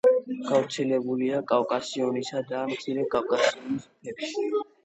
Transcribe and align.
გავრცელებულია 0.51 1.41
კავკასიონისა 1.51 2.43
და 2.53 2.65
მცირე 2.73 3.07
კავკასიონის 3.15 3.87
მთებში. 3.91 4.49